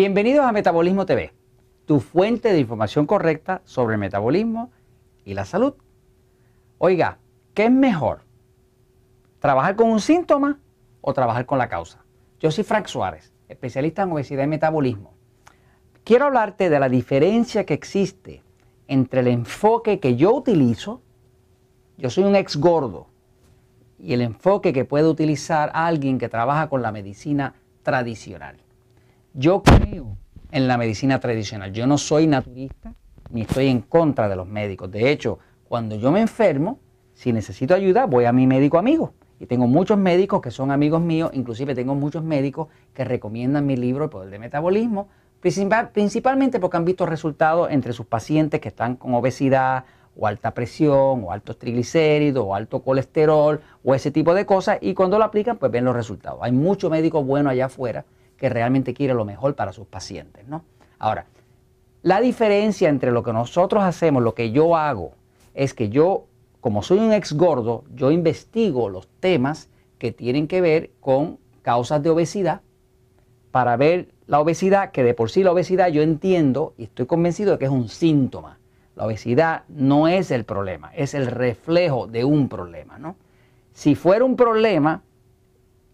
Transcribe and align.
Bienvenidos 0.00 0.46
a 0.46 0.52
Metabolismo 0.52 1.04
TV, 1.04 1.34
tu 1.84 2.00
fuente 2.00 2.54
de 2.54 2.58
información 2.58 3.04
correcta 3.04 3.60
sobre 3.66 3.96
el 3.96 4.00
metabolismo 4.00 4.70
y 5.26 5.34
la 5.34 5.44
salud. 5.44 5.74
Oiga, 6.78 7.18
¿qué 7.52 7.66
es 7.66 7.70
mejor? 7.70 8.22
¿Trabajar 9.40 9.76
con 9.76 9.90
un 9.90 10.00
síntoma 10.00 10.58
o 11.02 11.12
trabajar 11.12 11.44
con 11.44 11.58
la 11.58 11.68
causa? 11.68 12.02
Yo 12.40 12.50
soy 12.50 12.64
Frank 12.64 12.86
Suárez, 12.86 13.34
especialista 13.46 14.04
en 14.04 14.12
obesidad 14.12 14.44
y 14.44 14.46
metabolismo. 14.46 15.12
Quiero 16.02 16.24
hablarte 16.24 16.70
de 16.70 16.80
la 16.80 16.88
diferencia 16.88 17.66
que 17.66 17.74
existe 17.74 18.42
entre 18.88 19.20
el 19.20 19.26
enfoque 19.26 20.00
que 20.00 20.16
yo 20.16 20.34
utilizo, 20.34 21.02
yo 21.98 22.08
soy 22.08 22.24
un 22.24 22.36
ex 22.36 22.56
gordo, 22.56 23.08
y 23.98 24.14
el 24.14 24.22
enfoque 24.22 24.72
que 24.72 24.86
puede 24.86 25.08
utilizar 25.08 25.70
alguien 25.74 26.16
que 26.16 26.30
trabaja 26.30 26.70
con 26.70 26.80
la 26.80 26.90
medicina 26.90 27.52
tradicional. 27.82 28.62
Yo 29.34 29.62
creo 29.62 30.16
en 30.50 30.66
la 30.66 30.76
medicina 30.76 31.20
tradicional. 31.20 31.72
Yo 31.72 31.86
no 31.86 31.98
soy 31.98 32.26
naturista 32.26 32.94
ni 33.30 33.42
estoy 33.42 33.68
en 33.68 33.80
contra 33.80 34.28
de 34.28 34.34
los 34.34 34.48
médicos. 34.48 34.90
De 34.90 35.12
hecho, 35.12 35.38
cuando 35.68 35.94
yo 35.94 36.10
me 36.10 36.20
enfermo, 36.20 36.80
si 37.14 37.32
necesito 37.32 37.74
ayuda, 37.74 38.06
voy 38.06 38.24
a 38.24 38.32
mi 38.32 38.48
médico 38.48 38.76
amigo. 38.76 39.14
Y 39.38 39.46
tengo 39.46 39.68
muchos 39.68 39.98
médicos 39.98 40.40
que 40.40 40.50
son 40.50 40.72
amigos 40.72 41.00
míos, 41.00 41.30
inclusive 41.32 41.76
tengo 41.76 41.94
muchos 41.94 42.24
médicos 42.24 42.68
que 42.92 43.04
recomiendan 43.04 43.66
mi 43.66 43.76
libro 43.76 44.04
El 44.04 44.10
Poder 44.10 44.30
del 44.30 44.40
Metabolismo, 44.40 45.08
principalmente 45.40 46.58
porque 46.58 46.76
han 46.76 46.84
visto 46.84 47.06
resultados 47.06 47.70
entre 47.70 47.92
sus 47.92 48.06
pacientes 48.06 48.60
que 48.60 48.68
están 48.68 48.96
con 48.96 49.14
obesidad 49.14 49.84
o 50.16 50.26
alta 50.26 50.52
presión 50.52 51.22
o 51.24 51.30
altos 51.30 51.56
triglicéridos 51.56 52.44
o 52.44 52.54
alto 52.54 52.82
colesterol 52.82 53.60
o 53.84 53.94
ese 53.94 54.10
tipo 54.10 54.34
de 54.34 54.44
cosas 54.44 54.78
y 54.80 54.92
cuando 54.92 55.18
lo 55.18 55.24
aplican 55.24 55.56
pues 55.56 55.70
ven 55.70 55.84
los 55.84 55.94
resultados. 55.94 56.40
Hay 56.42 56.52
muchos 56.52 56.90
médicos 56.90 57.24
buenos 57.24 57.52
allá 57.52 57.66
afuera 57.66 58.04
que 58.40 58.48
realmente 58.48 58.94
quieren 58.94 59.18
lo 59.18 59.26
mejor 59.26 59.54
para 59.54 59.72
sus 59.72 59.86
pacientes, 59.86 60.48
¿no? 60.48 60.64
Ahora, 60.98 61.26
la 62.02 62.22
diferencia 62.22 62.88
entre 62.88 63.12
lo 63.12 63.22
que 63.22 63.34
nosotros 63.34 63.84
hacemos, 63.84 64.22
lo 64.22 64.34
que 64.34 64.50
yo 64.50 64.76
hago, 64.76 65.12
es 65.52 65.74
que 65.74 65.90
yo, 65.90 66.24
como 66.62 66.82
soy 66.82 66.98
un 66.98 67.12
ex 67.12 67.34
gordo, 67.34 67.84
yo 67.94 68.10
investigo 68.10 68.88
los 68.88 69.06
temas 69.20 69.68
que 69.98 70.10
tienen 70.10 70.48
que 70.48 70.62
ver 70.62 70.90
con 71.00 71.38
causas 71.60 72.02
de 72.02 72.08
obesidad 72.08 72.62
para 73.50 73.76
ver 73.76 74.08
la 74.26 74.40
obesidad, 74.40 74.90
que 74.90 75.04
de 75.04 75.12
por 75.12 75.30
sí 75.30 75.42
la 75.42 75.52
obesidad 75.52 75.88
yo 75.88 76.00
entiendo 76.00 76.72
y 76.78 76.84
estoy 76.84 77.04
convencido 77.04 77.52
de 77.52 77.58
que 77.58 77.66
es 77.66 77.70
un 77.70 77.88
síntoma. 77.90 78.58
La 78.96 79.04
obesidad 79.04 79.64
no 79.68 80.08
es 80.08 80.30
el 80.30 80.44
problema, 80.44 80.92
es 80.94 81.12
el 81.12 81.26
reflejo 81.26 82.06
de 82.06 82.24
un 82.24 82.48
problema, 82.48 82.98
¿no? 82.98 83.16
Si 83.74 83.94
fuera 83.94 84.24
un 84.24 84.36
problema, 84.36 85.02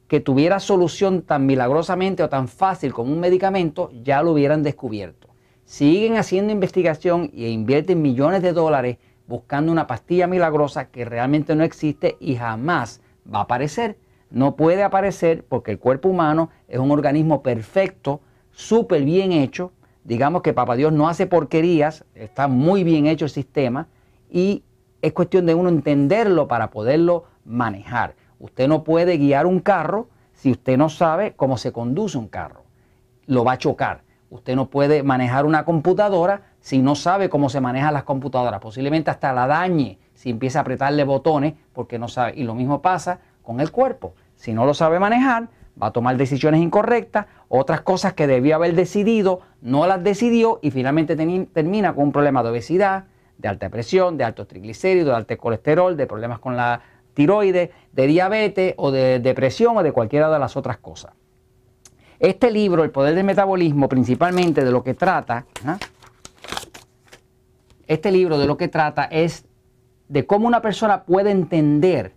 que 0.09 0.21
tuviera 0.21 0.61
solución 0.61 1.23
tan 1.23 1.47
milagrosamente 1.47 2.23
o 2.23 2.29
tan 2.29 2.49
fácil 2.49 2.93
como 2.93 3.13
un 3.13 3.21
medicamento, 3.21 3.91
ya 4.03 4.23
lo 4.23 4.33
hubieran 4.33 4.63
descubierto. 4.63 5.29
Siguen 5.65 6.17
haciendo 6.17 6.53
investigación 6.53 7.31
e 7.35 7.49
invierten 7.49 8.01
millones 8.01 8.43
de 8.43 8.53
dólares 8.53 8.99
buscando 9.27 9.73
una 9.73 9.89
pastilla 9.89 10.29
milagrosa 10.29 10.91
que 10.91 11.05
realmente 11.05 11.57
no 11.57 11.65
existe 11.65 12.17
y 12.21 12.37
jamás 12.37 13.01
va 13.33 13.41
a 13.41 13.43
aparecer. 13.43 13.99
No 14.31 14.55
puede 14.55 14.85
aparecer 14.85 15.45
porque 15.49 15.73
el 15.73 15.79
cuerpo 15.79 16.09
humano 16.09 16.51
es 16.69 16.79
un 16.79 16.93
organismo 16.93 17.43
perfecto, 17.43 18.21
súper 18.53 19.03
bien 19.03 19.33
hecho. 19.33 19.73
Digamos 20.05 20.43
que 20.43 20.53
Papá 20.53 20.77
Dios 20.77 20.93
no 20.93 21.09
hace 21.09 21.27
porquerías, 21.27 22.05
está 22.15 22.47
muy 22.47 22.85
bien 22.85 23.07
hecho 23.07 23.25
el 23.25 23.31
sistema 23.31 23.89
y 24.31 24.63
es 25.03 25.13
cuestión 25.13 25.47
de 25.47 25.55
uno 25.55 25.69
entenderlo 25.69 26.47
para 26.47 26.71
poderlo 26.71 27.25
manejar. 27.45 28.15
Usted 28.39 28.69
no 28.69 28.85
puede 28.85 29.17
guiar 29.17 29.47
un 29.47 29.61
carro 29.61 30.09
si 30.33 30.51
usted 30.51 30.77
no 30.77 30.89
sabe 30.89 31.35
cómo 31.35 31.57
se 31.57 31.73
conduce 31.73 32.19
un 32.19 32.29
carro. 32.29 32.65
Lo 33.27 33.45
va 33.45 33.53
a 33.53 33.59
chocar. 33.59 34.03
Usted 34.29 34.57
no 34.57 34.69
puede 34.69 35.03
manejar 35.03 35.47
una 35.47 35.65
computadora 35.65 36.43
si 36.61 36.79
no 36.79 36.95
sabe 36.95 37.29
cómo 37.29 37.49
se 37.49 37.61
manejan 37.61 37.95
las 37.95 38.05
computadoras. 38.05 38.61
Posiblemente 38.61 39.11
hasta 39.11 39.33
la 39.33 39.47
dañe 39.47 39.99
si 40.15 40.31
empieza 40.31 40.59
a 40.59 40.63
apretarle 40.63 41.05
botones 41.05 41.55
porque 41.73 41.99
no 41.99 42.09
sabe. 42.09 42.35
Y 42.37 42.45
lo 42.45 42.55
mismo 42.55 42.83
pasa 42.83 43.21
con 43.43 43.61
el 43.61 43.71
cuerpo. 43.71 44.15
Si 44.35 44.53
no 44.53 44.67
lo 44.67 44.75
sabe 44.75 44.99
manejar, 44.99 45.49
va 45.81 45.89
a 45.89 45.93
tomar 45.93 46.17
decisiones 46.17 46.61
incorrectas, 46.61 47.27
otras 47.49 47.83
cosas 47.83 48.15
que 48.15 48.27
debió 48.27 48.57
haber 48.57 48.75
decidido, 48.75 49.41
no 49.61 49.87
las 49.87 50.03
decidió 50.03 50.59
y 50.63 50.71
finalmente 50.71 51.17
termina 51.17 51.95
con 51.95 52.05
un 52.05 52.13
problema 52.13 52.43
de 52.43 52.51
obesidad, 52.51 53.05
de 53.39 53.49
alta 53.49 53.69
presión, 53.69 54.17
de 54.17 54.25
altos 54.25 54.49
triglicéridos, 54.49 55.11
de 55.11 55.17
alto 55.17 55.39
colesterol, 55.39 55.97
de 55.97 56.07
problemas 56.07 56.39
con 56.39 56.57
la 56.57 56.81
tiroides, 57.17 57.71
de 57.93 58.07
diabetes 58.07 58.75
o 58.77 58.91
de 58.91 59.19
depresión 59.19 59.77
o 59.79 59.83
de 59.83 59.91
cualquiera 59.91 60.31
de 60.31 60.39
las 60.39 60.57
otras 60.57 60.77
cosas. 60.77 61.15
Este 62.21 62.51
libro, 62.51 62.85
El 62.85 62.91
Poder 62.91 63.15
del 63.15 63.25
Metabolismo, 63.25 63.89
principalmente 63.89 64.65
de 64.65 64.71
lo 64.71 64.85
que 64.85 64.95
trata, 64.95 65.47
¿ah? 65.65 65.79
este 67.87 68.13
libro 68.13 68.39
de 68.39 68.47
lo 68.47 68.57
que 68.57 68.69
trata 68.69 69.05
es 69.05 69.47
de 70.09 70.27
cómo 70.27 70.47
una 70.47 70.61
persona 70.61 71.05
puede 71.05 71.31
entender 71.31 72.15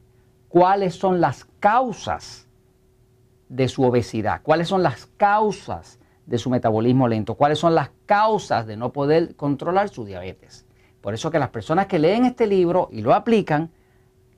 cuáles 0.49 0.95
son 0.95 1.21
las 1.21 1.45
causas 1.59 2.47
de 3.47 3.67
su 3.69 3.83
obesidad, 3.83 4.41
cuáles 4.43 4.67
son 4.67 4.83
las 4.83 5.07
causas 5.17 5.99
de 6.25 6.37
su 6.37 6.49
metabolismo 6.49 7.07
lento, 7.07 7.35
cuáles 7.35 7.57
son 7.57 7.73
las 7.73 7.89
causas 8.05 8.67
de 8.67 8.75
no 8.75 8.91
poder 8.91 9.35
controlar 9.35 9.89
su 9.89 10.05
diabetes. 10.05 10.65
Por 11.01 11.13
eso 11.13 11.31
que 11.31 11.39
las 11.39 11.49
personas 11.49 11.87
que 11.87 11.99
leen 11.99 12.25
este 12.25 12.47
libro 12.47 12.89
y 12.91 13.01
lo 13.01 13.13
aplican, 13.13 13.71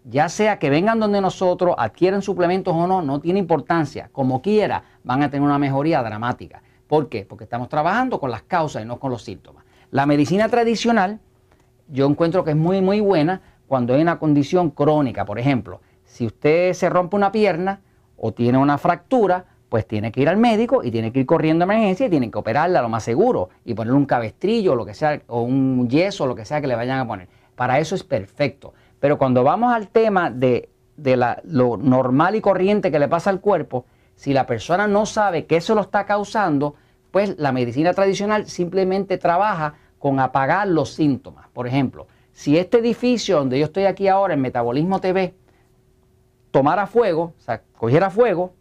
ya 0.03 0.29
sea 0.29 0.59
que 0.59 0.69
vengan 0.69 0.99
donde 0.99 1.21
nosotros, 1.21 1.75
adquieren 1.77 2.21
suplementos 2.21 2.73
o 2.75 2.87
no, 2.87 3.01
no 3.01 3.19
tiene 3.19 3.39
importancia. 3.39 4.09
Como 4.11 4.41
quiera, 4.41 4.83
van 5.03 5.23
a 5.23 5.29
tener 5.29 5.45
una 5.45 5.59
mejoría 5.59 6.01
dramática. 6.01 6.61
¿Por 6.87 7.09
qué? 7.09 7.25
Porque 7.25 7.43
estamos 7.43 7.69
trabajando 7.69 8.19
con 8.19 8.31
las 8.31 8.43
causas 8.43 8.83
y 8.83 8.85
no 8.85 8.99
con 8.99 9.11
los 9.11 9.23
síntomas. 9.23 9.63
La 9.91 10.05
medicina 10.05 10.49
tradicional, 10.49 11.19
yo 11.87 12.07
encuentro 12.07 12.43
que 12.43 12.51
es 12.51 12.57
muy, 12.57 12.81
muy 12.81 12.99
buena 12.99 13.41
cuando 13.67 13.93
hay 13.93 14.01
una 14.01 14.19
condición 14.19 14.71
crónica. 14.71 15.25
Por 15.25 15.39
ejemplo, 15.39 15.81
si 16.03 16.25
usted 16.25 16.73
se 16.73 16.89
rompe 16.89 17.15
una 17.15 17.31
pierna 17.31 17.81
o 18.17 18.33
tiene 18.33 18.57
una 18.57 18.77
fractura, 18.77 19.45
pues 19.69 19.87
tiene 19.87 20.11
que 20.11 20.21
ir 20.21 20.27
al 20.27 20.35
médico 20.35 20.83
y 20.83 20.91
tiene 20.91 21.13
que 21.13 21.21
ir 21.21 21.25
corriendo 21.25 21.63
a 21.63 21.65
emergencia 21.65 22.05
y 22.05 22.09
tienen 22.09 22.29
que 22.29 22.37
operarla 22.37 22.81
lo 22.81 22.89
más 22.89 23.03
seguro 23.03 23.49
y 23.63 23.73
ponerle 23.73 23.97
un 23.97 24.05
cabestrillo 24.05 24.73
o 24.73 24.75
lo 24.75 24.85
que 24.85 24.93
sea, 24.93 25.21
o 25.27 25.43
un 25.43 25.89
yeso 25.89 26.25
o 26.25 26.27
lo 26.27 26.35
que 26.35 26.43
sea 26.43 26.59
que 26.59 26.67
le 26.67 26.75
vayan 26.75 26.99
a 26.99 27.07
poner. 27.07 27.29
Para 27.55 27.79
eso 27.79 27.95
es 27.95 28.03
perfecto. 28.03 28.73
Pero 29.01 29.17
cuando 29.17 29.43
vamos 29.43 29.73
al 29.73 29.89
tema 29.89 30.29
de, 30.29 30.69
lo 31.43 31.75
normal 31.75 32.35
y 32.35 32.41
corriente 32.41 32.91
que 32.91 32.99
le 32.99 33.07
pasa 33.07 33.31
al 33.31 33.41
cuerpo, 33.41 33.85
si 34.15 34.31
la 34.31 34.45
persona 34.45 34.87
no 34.87 35.07
sabe 35.07 35.47
que 35.47 35.57
eso 35.57 35.73
lo 35.73 35.81
está 35.81 36.05
causando, 36.05 36.75
pues 37.09 37.37
la 37.39 37.51
medicina 37.51 37.93
tradicional 37.93 38.45
simplemente 38.45 39.17
trabaja 39.17 39.73
con 39.97 40.19
apagar 40.19 40.67
los 40.67 40.93
síntomas. 40.93 41.47
Por 41.49 41.67
ejemplo, 41.67 42.07
si 42.31 42.59
este 42.59 42.77
edificio 42.77 43.37
donde 43.37 43.57
yo 43.57 43.65
estoy 43.65 43.85
aquí 43.85 44.07
ahora, 44.07 44.35
en 44.35 44.41
Metabolismo 44.41 45.01
TV, 45.01 45.33
tomara 46.51 46.85
fuego, 46.85 47.33
o 47.35 47.41
sea, 47.41 47.63
cogiera 47.75 48.11
fuego, 48.11 48.53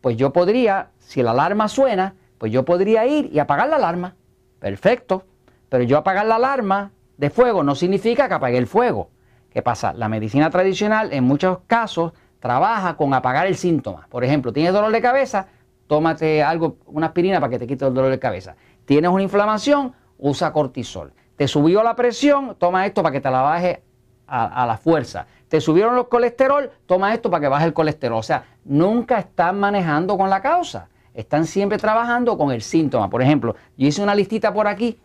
pues 0.00 0.16
yo 0.16 0.32
podría, 0.32 0.92
si 0.98 1.22
la 1.22 1.32
alarma 1.32 1.68
suena, 1.68 2.14
pues 2.38 2.50
yo 2.50 2.64
podría 2.64 3.04
ir 3.04 3.28
y 3.30 3.38
apagar 3.38 3.68
la 3.68 3.76
alarma. 3.76 4.14
Perfecto. 4.60 5.24
Pero 5.68 5.84
yo 5.84 5.98
apagar 5.98 6.24
la 6.24 6.36
alarma 6.36 6.92
de 7.18 7.28
fuego 7.28 7.62
no 7.62 7.74
significa 7.74 8.28
que 8.28 8.34
apague 8.34 8.56
el 8.56 8.66
fuego. 8.66 9.10
¿Qué 9.54 9.62
pasa? 9.62 9.92
La 9.92 10.08
medicina 10.08 10.50
tradicional 10.50 11.12
en 11.12 11.22
muchos 11.22 11.58
casos 11.68 12.12
trabaja 12.40 12.96
con 12.96 13.14
apagar 13.14 13.46
el 13.46 13.56
síntoma. 13.56 14.08
Por 14.10 14.24
ejemplo, 14.24 14.52
tienes 14.52 14.72
dolor 14.72 14.90
de 14.90 15.00
cabeza, 15.00 15.46
tómate 15.86 16.42
algo, 16.42 16.78
una 16.86 17.06
aspirina 17.06 17.38
para 17.38 17.50
que 17.50 17.60
te 17.60 17.66
quite 17.68 17.86
el 17.86 17.94
dolor 17.94 18.10
de 18.10 18.18
cabeza. 18.18 18.56
Tienes 18.84 19.08
una 19.12 19.22
inflamación, 19.22 19.94
usa 20.18 20.52
cortisol. 20.52 21.12
Te 21.36 21.46
subió 21.46 21.84
la 21.84 21.94
presión, 21.94 22.56
toma 22.58 22.84
esto 22.84 23.00
para 23.00 23.12
que 23.12 23.20
te 23.20 23.30
la 23.30 23.42
baje 23.42 23.84
a, 24.26 24.66
la 24.66 24.76
fuerza. 24.76 25.28
Te 25.46 25.60
subieron 25.60 25.94
los 25.94 26.08
colesterol, 26.08 26.68
toma 26.86 27.14
esto 27.14 27.30
para 27.30 27.42
que 27.42 27.48
baje 27.48 27.66
el 27.66 27.72
colesterol. 27.72 28.18
O 28.18 28.22
sea, 28.24 28.44
nunca 28.64 29.20
están 29.20 29.60
manejando 29.60 30.18
con 30.18 30.28
la 30.30 30.42
causa. 30.42 30.88
Están 31.14 31.46
siempre 31.46 31.78
trabajando 31.78 32.36
con 32.36 32.50
el 32.50 32.60
síntoma. 32.60 33.08
Por 33.08 33.22
ejemplo, 33.22 33.54
yo 33.76 33.86
hice 33.86 34.02
una 34.02 34.16
listita 34.16 34.52
por 34.52 34.66
aquí 34.66 34.98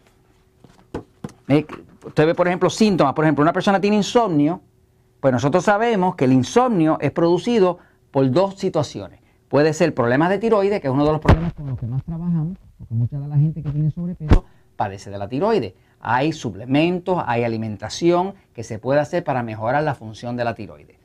usted 2.06 2.26
ve, 2.26 2.36
por 2.36 2.48
ejemplo, 2.48 2.70
síntomas. 2.70 3.14
Por 3.14 3.26
ejemplo, 3.26 3.42
una 3.42 3.54
persona 3.54 3.80
tiene 3.80 3.98
insomnio, 3.98 4.62
pues 5.20 5.32
nosotros 5.32 5.64
sabemos 5.64 6.16
que 6.16 6.26
el 6.26 6.34
insomnio 6.34 6.98
es 7.02 7.12
producido 7.12 7.80
por 8.12 8.30
dos 8.32 8.56
situaciones. 8.56 9.20
Puede 9.48 9.74
ser 9.74 9.94
problemas 9.94 10.30
de 10.30 10.38
tiroides, 10.38 10.80
que 10.80 10.88
es 10.88 10.94
uno 10.94 11.06
de 11.06 11.12
los 11.12 11.22
problemas 11.22 11.54
con 11.54 11.68
los 11.68 11.80
que 11.80 11.88
más 11.88 12.04
trabajamos, 12.04 12.58
porque 12.78 12.94
mucha 12.94 13.20
de 13.20 13.28
la 13.28 13.36
gente 13.36 13.64
que 13.64 13.72
tiene 13.72 13.90
sobrepeso 13.92 14.46
padece 14.76 15.10
de 15.10 15.18
la 15.18 15.28
tiroides. 15.28 15.74
Hay 16.00 16.32
suplementos, 16.32 17.22
hay 17.26 17.44
alimentación 17.44 18.36
que 18.54 18.64
se 18.64 18.80
puede 18.80 19.00
hacer 19.00 19.24
para 19.24 19.44
mejorar 19.44 19.84
la 19.84 19.96
función 19.96 20.38
de 20.38 20.46
la 20.46 20.56
tiroides. 20.56 20.98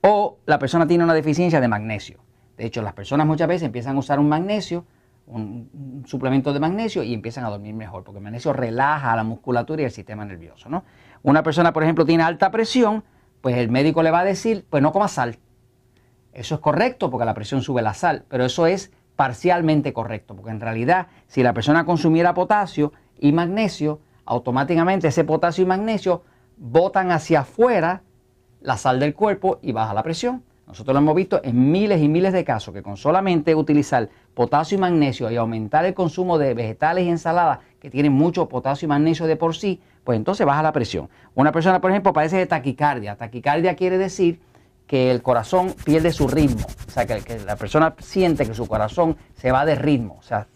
O 0.00 0.38
la 0.46 0.58
persona 0.58 0.86
tiene 0.86 1.04
una 1.04 1.14
deficiencia 1.14 1.60
de 1.60 1.68
magnesio. 1.68 2.18
De 2.56 2.64
hecho, 2.64 2.80
las 2.82 2.92
personas 2.92 3.26
muchas 3.26 3.48
veces 3.48 3.66
empiezan 3.66 3.96
a 3.96 3.98
usar 3.98 4.20
un 4.20 4.28
magnesio 4.28 4.84
un, 5.26 6.04
suplemento 6.06 6.52
de 6.52 6.60
magnesio 6.60 7.02
y 7.02 7.14
empiezan 7.14 7.44
a 7.44 7.50
dormir 7.50 7.74
mejor, 7.74 8.04
porque 8.04 8.18
el 8.18 8.24
magnesio 8.24 8.52
relaja 8.52 9.14
la 9.16 9.24
musculatura 9.24 9.82
y 9.82 9.84
el 9.86 9.90
sistema 9.90 10.24
nervioso. 10.24 10.68
¿no? 10.68 10.84
Una 11.22 11.42
persona, 11.42 11.72
por 11.72 11.82
ejemplo, 11.82 12.04
tiene 12.04 12.22
alta 12.22 12.50
presión, 12.50 13.04
pues 13.40 13.56
el 13.56 13.70
médico 13.70 14.02
le 14.02 14.10
va 14.10 14.20
a 14.20 14.24
decir, 14.24 14.66
pues 14.68 14.82
no 14.82 14.92
coma 14.92 15.08
sal. 15.08 15.38
Eso 16.32 16.56
es 16.56 16.60
correcto 16.60 17.10
porque 17.10 17.24
la 17.24 17.34
presión 17.34 17.62
sube 17.62 17.82
la 17.82 17.94
sal, 17.94 18.24
pero 18.28 18.44
eso 18.44 18.66
es 18.66 18.92
parcialmente 19.16 19.92
correcto, 19.92 20.34
porque 20.34 20.50
en 20.50 20.60
realidad 20.60 21.06
si 21.28 21.42
la 21.42 21.52
persona 21.52 21.84
consumiera 21.84 22.34
potasio 22.34 22.92
y 23.18 23.32
magnesio, 23.32 24.00
automáticamente 24.26 25.08
ese 25.08 25.24
potasio 25.24 25.62
y 25.62 25.66
magnesio 25.66 26.22
botan 26.56 27.12
hacia 27.12 27.40
afuera 27.40 28.02
la 28.60 28.76
sal 28.76 28.98
del 28.98 29.14
cuerpo 29.14 29.58
y 29.62 29.72
baja 29.72 29.94
la 29.94 30.02
presión. 30.02 30.42
Nosotros 30.66 30.94
lo 30.94 31.00
hemos 31.00 31.14
visto 31.14 31.40
en 31.44 31.70
miles 31.70 32.00
y 32.00 32.08
miles 32.08 32.32
de 32.32 32.44
casos 32.44 32.72
que 32.72 32.82
con 32.82 32.96
solamente 32.96 33.54
utilizar 33.54 34.08
potasio 34.34 34.78
y 34.78 34.80
magnesio 34.80 35.30
y 35.30 35.36
aumentar 35.36 35.84
el 35.84 35.94
consumo 35.94 36.38
de 36.38 36.54
vegetales 36.54 37.04
y 37.04 37.10
ensaladas 37.10 37.58
que 37.80 37.90
tienen 37.90 38.12
mucho 38.12 38.48
potasio 38.48 38.86
y 38.86 38.88
magnesio 38.88 39.26
de 39.26 39.36
por 39.36 39.54
sí, 39.54 39.80
pues 40.04 40.16
entonces 40.16 40.46
baja 40.46 40.62
la 40.62 40.72
presión. 40.72 41.08
Una 41.34 41.52
persona, 41.52 41.80
por 41.80 41.90
ejemplo, 41.90 42.12
padece 42.12 42.38
de 42.38 42.46
taquicardia. 42.46 43.16
Taquicardia 43.16 43.76
quiere 43.76 43.98
decir 43.98 44.40
que 44.86 45.10
el 45.10 45.22
corazón 45.22 45.74
pierde 45.84 46.12
su 46.12 46.28
ritmo, 46.28 46.66
o 46.88 46.90
sea, 46.90 47.06
que, 47.06 47.38
la 47.46 47.56
persona 47.56 47.94
siente 47.98 48.46
que 48.46 48.54
su 48.54 48.66
corazón 48.66 49.16
se 49.36 49.50
va 49.50 49.64
de 49.64 49.74
ritmo, 49.76 50.16
o 50.18 50.22
sea, 50.22 50.46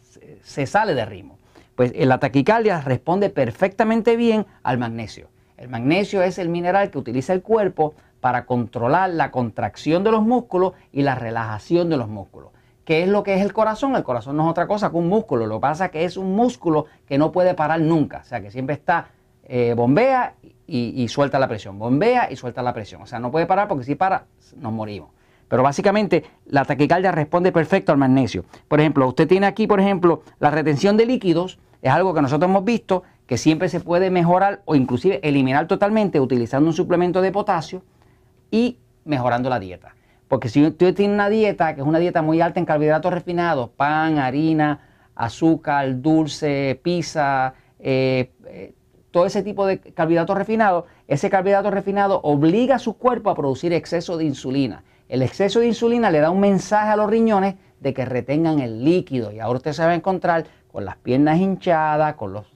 se 0.43 0.67
sale 0.67 0.95
de 0.95 1.05
ritmo. 1.05 1.39
Pues 1.75 1.93
la 1.95 2.19
taquicardia 2.19 2.81
responde 2.81 3.31
perfectamente 3.31 4.17
bien 4.17 4.47
al 4.63 4.79
magnesio. 4.79 5.29
El 5.57 5.69
magnesio 5.69 6.23
es 6.23 6.39
el 6.39 6.49
mineral 6.49 6.91
que 6.91 6.99
utiliza 6.99 7.33
el 7.33 7.43
cuerpo 7.43 7.95
para 8.21 8.47
controlar 8.47 9.11
la 9.11 9.31
contracción 9.31 10.05
de 10.05 10.11
los 10.11 10.23
músculos 10.23 10.73
y 10.93 11.03
la 11.03 11.15
relajación 11.15 11.89
de 11.89 11.97
los 11.97 12.09
músculos. 12.09 12.51
¿Qué 12.85 13.03
es 13.03 13.09
lo 13.09 13.23
que 13.23 13.35
es 13.35 13.43
el 13.43 13.53
corazón? 13.53 13.95
El 13.97 14.03
corazón 14.03 14.37
no 14.37 14.45
es 14.45 14.51
otra 14.51 14.67
cosa 14.67 14.91
que 14.91 14.97
un 14.97 15.09
músculo. 15.09 15.47
Lo 15.47 15.57
que 15.57 15.61
pasa 15.61 15.85
es 15.87 15.91
que 15.91 16.05
es 16.05 16.17
un 16.17 16.35
músculo 16.35 16.87
que 17.07 17.19
no 17.19 17.33
puede 17.33 17.53
parar 17.55 17.81
nunca. 17.81 18.23
O 18.23 18.25
sea, 18.25 18.41
que 18.41 18.51
siempre 18.51 18.75
está, 18.77 19.09
eh, 19.45 19.75
bombea 19.77 20.37
y, 20.67 21.03
y, 21.03 21.09
suelta 21.09 21.39
la 21.39 21.49
presión. 21.49 21.79
Bombea 21.79 22.33
y 22.33 22.37
suelta 22.37 22.63
la 22.63 22.73
presión. 22.73 23.03
O 23.03 23.07
sea, 23.07 23.19
no 23.19 23.31
puede 23.31 23.45
parar 23.45 23.69
porque 23.69 23.85
si 23.85 23.95
para, 23.95 24.25
nos 24.57 24.73
morimos. 24.73 25.11
Pero 25.49 25.63
básicamente 25.63 26.25
la 26.47 26.65
taquicardia 26.65 27.13
responde 27.13 27.53
perfecto 27.53 27.93
al 27.93 27.99
magnesio. 27.99 28.45
Por 28.69 28.81
ejemplo, 28.81 29.07
usted 29.07 29.29
tiene 29.29 29.47
aquí, 29.47 29.67
por 29.67 29.81
ejemplo, 29.81 30.23
la 30.39 30.51
retención 30.51 30.97
de 30.97 31.05
líquidos. 31.07 31.59
Es 31.83 31.93
algo 31.93 32.15
que 32.15 32.23
nosotros 32.23 32.51
hemos 32.51 32.65
visto 32.65 33.03
que 33.27 33.37
siempre 33.37 33.69
se 33.69 33.81
puede 33.81 34.11
mejorar 34.11 34.63
o 34.65 34.75
inclusive 34.75 35.21
eliminar 35.23 35.67
totalmente 35.67 36.21
utilizando 36.21 36.69
un 36.69 36.75
suplemento 36.75 37.21
de 37.21 37.33
potasio 37.33 37.83
y 38.51 38.79
mejorando 39.05 39.49
la 39.49 39.59
dieta. 39.59 39.95
Porque 40.29 40.49
si 40.49 40.65
usted 40.65 40.95
tiene 40.95 41.15
una 41.15 41.29
dieta 41.29 41.75
que 41.75 41.81
es 41.81 41.87
una 41.87 41.99
dieta 41.99 42.23
muy 42.23 42.41
alta 42.41 42.61
en 42.61 42.67
carbohidratos 42.67 43.13
refinados, 43.13 43.71
pan, 43.71 44.19
harina, 44.19 44.81
azúcar, 45.15 46.01
dulce, 46.01 46.79
pizza, 46.83 47.55
eh, 47.79 48.31
eh, 48.47 48.75
todo 49.11 49.27
ese 49.27 49.43
tipo 49.43 49.67
de 49.67 49.79
carbohidratos 49.79 50.37
refinados, 50.37 50.85
ese 51.07 51.31
carbohidrato 51.31 51.71
refinado 51.71 52.21
obliga 52.23 52.77
a 52.77 52.79
su 52.79 52.99
cuerpo 52.99 53.31
a 53.31 53.35
producir 53.35 53.73
exceso 53.73 54.17
de 54.17 54.25
insulina. 54.25 54.85
El 55.09 55.23
exceso 55.23 55.61
de 55.61 55.69
insulina 55.69 56.11
le 56.11 56.21
da 56.21 56.31
un 56.31 56.41
mensaje 56.41 56.91
a 56.91 56.97
los 56.97 57.09
riñones 57.09 57.55
de 57.81 57.95
que 57.95 58.05
retengan 58.05 58.59
el 58.59 58.85
líquido 58.85 59.33
y 59.33 59.41
ahora 59.41 59.59
usted 59.59 59.73
se 59.73 59.83
va 59.83 59.93
a 59.93 59.95
encontrar 59.95 60.45
con 60.71 60.85
las 60.85 60.97
piernas 60.97 61.39
hinchadas, 61.39 62.15
con 62.15 62.33
los 62.33 62.47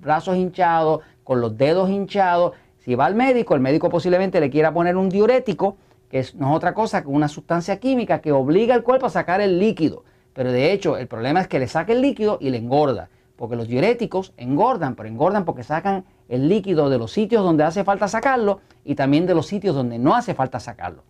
brazos 0.00 0.36
hinchados, 0.36 1.00
con 1.24 1.40
los 1.40 1.58
dedos 1.58 1.90
hinchados. 1.90 2.52
Si 2.86 2.94
va 2.94 3.06
al 3.06 3.16
médico, 3.16 3.56
el 3.56 3.60
médico 3.60 3.90
posiblemente 3.90 4.38
le 4.38 4.48
quiera 4.48 4.72
poner 4.72 4.96
un 4.96 5.08
diurético, 5.08 5.76
que 6.08 6.24
no 6.34 6.50
es 6.50 6.56
otra 6.56 6.72
cosa 6.72 7.02
que 7.02 7.08
una 7.08 7.26
sustancia 7.26 7.80
química 7.80 8.20
que 8.20 8.30
obliga 8.30 8.76
al 8.76 8.84
cuerpo 8.84 9.06
a 9.06 9.10
sacar 9.10 9.40
el 9.40 9.58
líquido. 9.58 10.04
Pero 10.34 10.52
de 10.52 10.70
hecho, 10.70 10.96
el 10.96 11.08
problema 11.08 11.40
es 11.40 11.48
que 11.48 11.58
le 11.58 11.66
saca 11.66 11.92
el 11.92 12.00
líquido 12.00 12.38
y 12.40 12.50
le 12.50 12.58
engorda. 12.58 13.08
Porque 13.34 13.56
los 13.56 13.66
diuréticos 13.66 14.34
engordan, 14.36 14.94
pero 14.94 15.08
engordan 15.08 15.44
porque 15.44 15.64
sacan 15.64 16.04
el 16.28 16.48
líquido 16.48 16.88
de 16.88 16.98
los 16.98 17.10
sitios 17.10 17.42
donde 17.42 17.64
hace 17.64 17.82
falta 17.82 18.06
sacarlo 18.06 18.60
y 18.84 18.94
también 18.94 19.26
de 19.26 19.34
los 19.34 19.48
sitios 19.48 19.74
donde 19.74 19.98
no 19.98 20.14
hace 20.14 20.34
falta 20.34 20.60
sacarlo. 20.60 21.02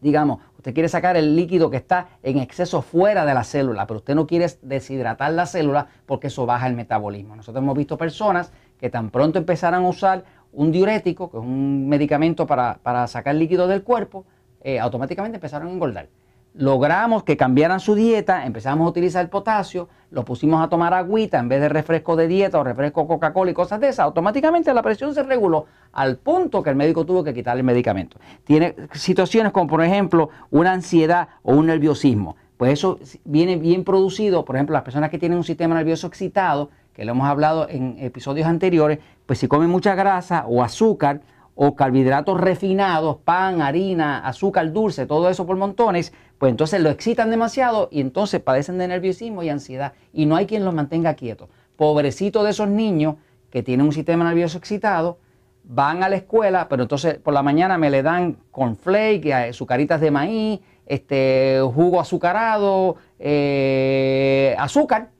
Digamos, 0.00 0.38
usted 0.56 0.72
quiere 0.72 0.88
sacar 0.88 1.16
el 1.16 1.34
líquido 1.34 1.68
que 1.68 1.78
está 1.78 2.10
en 2.22 2.38
exceso 2.38 2.80
fuera 2.80 3.24
de 3.26 3.34
la 3.34 3.42
célula, 3.42 3.88
pero 3.88 3.98
usted 3.98 4.14
no 4.14 4.28
quiere 4.28 4.46
deshidratar 4.62 5.32
la 5.32 5.46
célula 5.46 5.88
porque 6.06 6.28
eso 6.28 6.46
baja 6.46 6.68
el 6.68 6.74
metabolismo. 6.74 7.34
Nosotros 7.34 7.60
hemos 7.60 7.76
visto 7.76 7.98
personas 7.98 8.52
que 8.78 8.90
tan 8.90 9.10
pronto 9.10 9.38
empezaran 9.38 9.84
a 9.84 9.88
usar 9.88 10.24
un 10.56 10.72
diurético, 10.72 11.30
que 11.30 11.36
es 11.36 11.42
un 11.42 11.88
medicamento 11.88 12.46
para, 12.46 13.06
sacar 13.06 13.34
líquido 13.36 13.68
del 13.68 13.82
cuerpo, 13.82 14.24
eh, 14.62 14.80
automáticamente 14.80 15.36
empezaron 15.36 15.68
a 15.68 15.72
engordar 15.72 16.08
logramos 16.56 17.22
que 17.22 17.36
cambiaran 17.36 17.80
su 17.80 17.94
dieta, 17.94 18.46
empezamos 18.46 18.86
a 18.86 18.88
utilizar 18.88 19.22
el 19.22 19.28
potasio, 19.28 19.88
lo 20.10 20.24
pusimos 20.24 20.64
a 20.64 20.68
tomar 20.68 20.94
agüita 20.94 21.38
en 21.38 21.48
vez 21.48 21.60
de 21.60 21.68
refresco 21.68 22.16
de 22.16 22.28
dieta 22.28 22.58
o 22.58 22.64
refresco 22.64 23.06
Coca-Cola 23.06 23.50
y 23.50 23.54
cosas 23.54 23.78
de 23.80 23.88
esas, 23.88 24.00
automáticamente 24.00 24.72
la 24.72 24.82
presión 24.82 25.14
se 25.14 25.22
reguló 25.22 25.66
al 25.92 26.16
punto 26.16 26.62
que 26.62 26.70
el 26.70 26.76
médico 26.76 27.04
tuvo 27.04 27.22
que 27.22 27.34
quitar 27.34 27.56
el 27.56 27.64
medicamento. 27.64 28.18
Tiene 28.44 28.74
situaciones 28.92 29.52
como 29.52 29.66
por 29.66 29.84
ejemplo 29.84 30.30
una 30.50 30.72
ansiedad 30.72 31.28
o 31.42 31.54
un 31.54 31.66
nerviosismo. 31.66 32.36
Pues 32.56 32.72
eso 32.72 32.98
viene 33.24 33.56
bien 33.56 33.84
producido, 33.84 34.46
por 34.46 34.56
ejemplo, 34.56 34.72
las 34.72 34.82
personas 34.82 35.10
que 35.10 35.18
tienen 35.18 35.36
un 35.36 35.44
sistema 35.44 35.74
nervioso 35.74 36.06
excitado, 36.06 36.70
que 36.96 37.04
lo 37.04 37.12
hemos 37.12 37.28
hablado 37.28 37.68
en 37.68 37.98
episodios 38.00 38.46
anteriores, 38.46 39.00
pues 39.26 39.38
si 39.38 39.48
comen 39.48 39.68
mucha 39.68 39.94
grasa 39.94 40.46
o 40.48 40.62
azúcar, 40.62 41.20
o 41.54 41.76
carbohidratos 41.76 42.40
refinados, 42.40 43.18
pan, 43.18 43.60
harina, 43.60 44.26
azúcar 44.26 44.72
dulce, 44.72 45.04
todo 45.04 45.28
eso 45.28 45.44
por 45.46 45.58
montones, 45.58 46.14
pues 46.38 46.50
entonces 46.50 46.80
lo 46.80 46.88
excitan 46.88 47.30
demasiado 47.30 47.88
y 47.90 48.00
entonces 48.00 48.40
padecen 48.40 48.78
de 48.78 48.88
nerviosismo 48.88 49.42
y 49.42 49.50
ansiedad 49.50 49.92
y 50.14 50.24
no 50.24 50.36
hay 50.36 50.46
quien 50.46 50.64
los 50.64 50.72
mantenga 50.72 51.12
quietos. 51.14 51.50
Pobrecito 51.76 52.42
de 52.44 52.50
esos 52.50 52.68
niños 52.68 53.16
que 53.50 53.62
tienen 53.62 53.84
un 53.84 53.92
sistema 53.92 54.24
nervioso 54.24 54.56
excitado, 54.56 55.18
van 55.64 56.02
a 56.02 56.08
la 56.08 56.16
escuela, 56.16 56.66
pero 56.68 56.84
entonces 56.84 57.16
por 57.18 57.34
la 57.34 57.42
mañana 57.42 57.76
me 57.76 57.90
le 57.90 58.02
dan 58.02 58.38
cornflake, 58.50 59.26
eh, 59.26 59.52
sucaritas 59.52 60.00
de 60.00 60.10
maíz, 60.10 60.60
este, 60.86 61.60
jugo 61.74 62.00
azucarado, 62.00 62.96
eh, 63.18 64.54
azúcar, 64.58 65.10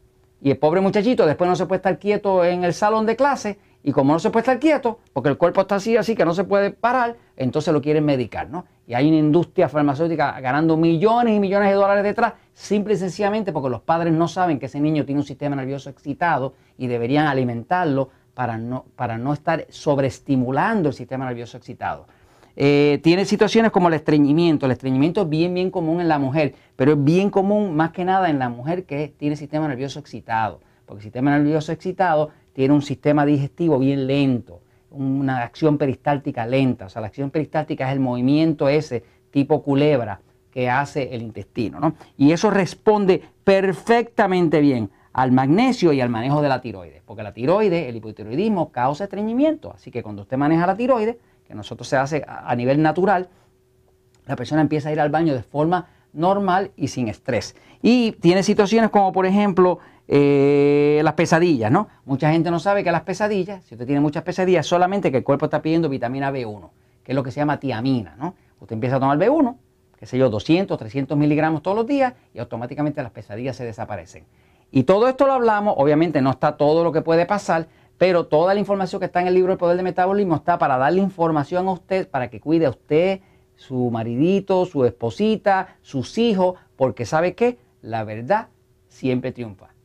y 0.40 0.50
el 0.50 0.58
pobre 0.58 0.80
muchachito 0.80 1.26
después 1.26 1.48
no 1.48 1.56
se 1.56 1.66
puede 1.66 1.78
estar 1.78 1.98
quieto 1.98 2.44
en 2.44 2.64
el 2.64 2.74
salón 2.74 3.06
de 3.06 3.16
clase 3.16 3.58
y 3.82 3.92
como 3.92 4.12
no 4.12 4.18
se 4.18 4.30
puede 4.30 4.42
estar 4.42 4.58
quieto, 4.58 4.98
porque 5.12 5.28
el 5.28 5.38
cuerpo 5.38 5.60
está 5.60 5.76
así, 5.76 5.96
así 5.96 6.16
que 6.16 6.24
no 6.24 6.34
se 6.34 6.42
puede 6.42 6.72
parar, 6.72 7.16
entonces 7.36 7.72
lo 7.72 7.80
quieren 7.80 8.04
medicar, 8.04 8.50
¿no? 8.50 8.64
Y 8.86 8.94
hay 8.94 9.06
una 9.08 9.18
industria 9.18 9.68
farmacéutica 9.68 10.40
ganando 10.40 10.76
millones 10.76 11.36
y 11.36 11.40
millones 11.40 11.68
de 11.68 11.76
dólares 11.76 12.02
detrás, 12.02 12.34
simple 12.52 12.94
y 12.94 12.96
sencillamente 12.96 13.52
porque 13.52 13.68
los 13.68 13.82
padres 13.82 14.12
no 14.12 14.26
saben 14.26 14.58
que 14.58 14.66
ese 14.66 14.80
niño 14.80 15.04
tiene 15.04 15.20
un 15.20 15.26
sistema 15.26 15.54
nervioso 15.54 15.88
excitado 15.88 16.54
y 16.76 16.88
deberían 16.88 17.28
alimentarlo 17.28 18.10
para 18.34 18.58
no, 18.58 18.86
para 18.96 19.18
no 19.18 19.32
estar 19.32 19.66
sobreestimulando 19.68 20.88
el 20.88 20.94
sistema 20.94 21.24
nervioso 21.24 21.56
excitado. 21.56 22.06
Eh, 22.56 23.00
tiene 23.02 23.26
situaciones 23.26 23.70
como 23.70 23.88
el 23.88 23.94
estreñimiento. 23.94 24.66
El 24.66 24.72
estreñimiento 24.72 25.22
es 25.22 25.28
bien, 25.28 25.54
bien 25.54 25.70
común 25.70 26.00
en 26.00 26.08
la 26.08 26.18
mujer, 26.18 26.54
pero 26.74 26.92
es 26.92 27.04
bien 27.04 27.30
común 27.30 27.76
más 27.76 27.90
que 27.90 28.04
nada 28.04 28.30
en 28.30 28.38
la 28.38 28.48
mujer 28.48 28.84
que 28.84 29.12
tiene 29.16 29.36
sistema 29.36 29.68
nervioso 29.68 30.00
excitado. 30.00 30.60
Porque 30.86 31.00
el 31.00 31.04
sistema 31.04 31.36
nervioso 31.36 31.72
excitado 31.72 32.30
tiene 32.52 32.72
un 32.72 32.82
sistema 32.82 33.26
digestivo 33.26 33.78
bien 33.78 34.06
lento, 34.06 34.60
una 34.90 35.42
acción 35.42 35.76
peristáltica 35.76 36.46
lenta. 36.46 36.86
O 36.86 36.88
sea, 36.88 37.02
la 37.02 37.08
acción 37.08 37.30
peristáltica 37.30 37.86
es 37.86 37.92
el 37.92 38.00
movimiento 38.00 38.68
ese 38.68 39.04
tipo 39.30 39.62
culebra 39.62 40.20
que 40.50 40.70
hace 40.70 41.14
el 41.14 41.20
intestino. 41.20 41.78
¿no? 41.78 41.94
Y 42.16 42.32
eso 42.32 42.50
responde 42.50 43.22
perfectamente 43.44 44.60
bien 44.60 44.90
al 45.12 45.32
magnesio 45.32 45.92
y 45.92 46.00
al 46.00 46.08
manejo 46.08 46.40
de 46.40 46.48
la 46.48 46.60
tiroides, 46.60 47.02
porque 47.04 47.22
la 47.22 47.32
tiroides, 47.32 47.88
el 47.88 47.96
hipotiroidismo 47.96 48.70
causa 48.70 49.04
estreñimiento, 49.04 49.72
así 49.72 49.90
que 49.90 50.02
cuando 50.02 50.22
usted 50.22 50.36
maneja 50.36 50.66
la 50.66 50.76
tiroides, 50.76 51.16
que 51.46 51.54
nosotros 51.54 51.88
se 51.88 51.96
hace 51.96 52.24
a 52.26 52.54
nivel 52.56 52.82
natural, 52.82 53.28
la 54.26 54.36
persona 54.36 54.60
empieza 54.60 54.88
a 54.88 54.92
ir 54.92 55.00
al 55.00 55.10
baño 55.10 55.34
de 55.34 55.42
forma 55.42 55.86
normal 56.12 56.72
y 56.76 56.88
sin 56.88 57.08
estrés. 57.08 57.54
Y 57.82 58.12
tiene 58.12 58.42
situaciones 58.42 58.90
como 58.90 59.12
por 59.12 59.26
ejemplo 59.26 59.78
eh, 60.08 61.00
las 61.04 61.14
pesadillas, 61.14 61.70
¿no? 61.70 61.88
Mucha 62.04 62.30
gente 62.32 62.50
no 62.50 62.58
sabe 62.58 62.82
que 62.82 62.90
las 62.90 63.02
pesadillas, 63.02 63.64
si 63.64 63.74
usted 63.74 63.86
tiene 63.86 64.00
muchas 64.00 64.22
pesadillas, 64.22 64.66
solamente 64.66 65.10
que 65.10 65.18
el 65.18 65.24
cuerpo 65.24 65.46
está 65.46 65.62
pidiendo 65.62 65.88
vitamina 65.88 66.32
B1, 66.32 66.70
que 67.04 67.12
es 67.12 67.16
lo 67.16 67.22
que 67.22 67.30
se 67.30 67.40
llama 67.40 67.60
tiamina, 67.60 68.16
¿no? 68.16 68.34
Usted 68.60 68.74
empieza 68.74 68.96
a 68.96 69.00
tomar 69.00 69.18
B1, 69.18 69.56
qué 69.98 70.06
sé 70.06 70.18
yo, 70.18 70.30
200, 70.30 70.78
300 70.78 71.16
miligramos 71.16 71.62
todos 71.62 71.76
los 71.76 71.86
días 71.86 72.14
y 72.34 72.38
automáticamente 72.38 73.02
las 73.02 73.12
pesadillas 73.12 73.56
se 73.56 73.64
desaparecen. 73.64 74.24
Y 74.70 74.84
todo 74.84 75.08
esto 75.08 75.26
lo 75.26 75.34
hablamos, 75.34 75.74
obviamente 75.76 76.20
no 76.20 76.30
está 76.30 76.56
todo 76.56 76.82
lo 76.82 76.92
que 76.92 77.02
puede 77.02 77.26
pasar, 77.26 77.68
pero 77.98 78.26
toda 78.26 78.54
la 78.54 78.60
información 78.60 79.00
que 79.00 79.06
está 79.06 79.20
en 79.20 79.28
el 79.28 79.34
libro 79.34 79.52
El 79.52 79.58
Poder 79.58 79.76
del 79.76 79.84
Metabolismo 79.84 80.36
está 80.36 80.58
para 80.58 80.76
darle 80.76 81.00
información 81.00 81.68
a 81.68 81.72
usted, 81.72 82.08
para 82.08 82.28
que 82.28 82.40
cuide 82.40 82.66
a 82.66 82.70
usted, 82.70 83.20
su 83.56 83.90
maridito, 83.90 84.66
su 84.66 84.84
esposita, 84.84 85.76
sus 85.82 86.18
hijos, 86.18 86.58
porque 86.76 87.06
sabe 87.06 87.34
que 87.34 87.58
la 87.80 88.04
verdad 88.04 88.48
siempre 88.88 89.32
triunfa. 89.32 89.75